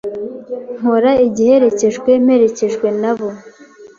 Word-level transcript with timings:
nkora 0.79 1.11
igiherekejwe 1.27 2.09
mperekejwe 2.23 2.87
n 3.01 3.03
,abo’ 3.11 3.29